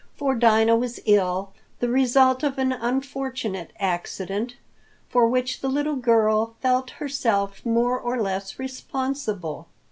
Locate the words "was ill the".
0.77-1.87